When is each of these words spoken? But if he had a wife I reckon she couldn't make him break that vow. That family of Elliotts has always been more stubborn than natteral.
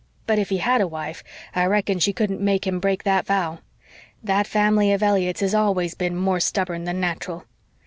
But 0.25 0.39
if 0.39 0.49
he 0.49 0.57
had 0.57 0.81
a 0.81 0.87
wife 0.87 1.23
I 1.55 1.63
reckon 1.67 1.99
she 1.99 2.11
couldn't 2.11 2.41
make 2.41 2.65
him 2.65 2.79
break 2.79 3.03
that 3.03 3.27
vow. 3.27 3.59
That 4.23 4.47
family 4.47 4.91
of 4.93 5.03
Elliotts 5.03 5.41
has 5.41 5.53
always 5.53 5.93
been 5.93 6.15
more 6.15 6.39
stubborn 6.39 6.85
than 6.85 6.99
natteral. 6.99 7.43